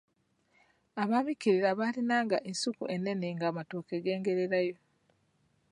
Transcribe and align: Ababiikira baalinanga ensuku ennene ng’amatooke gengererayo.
Ababiikira 1.01 1.69
baalinanga 1.79 2.37
ensuku 2.49 2.83
ennene 2.95 3.27
ng’amatooke 3.35 3.95
gengererayo. 4.05 4.77